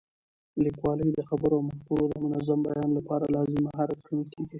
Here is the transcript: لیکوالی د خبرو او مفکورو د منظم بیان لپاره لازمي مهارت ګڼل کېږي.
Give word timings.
لیکوالی 0.63 1.09
د 1.13 1.19
خبرو 1.29 1.55
او 1.59 1.67
مفکورو 1.69 2.05
د 2.09 2.15
منظم 2.25 2.59
بیان 2.67 2.89
لپاره 2.97 3.31
لازمي 3.35 3.61
مهارت 3.67 3.97
ګڼل 4.05 4.23
کېږي. 4.31 4.47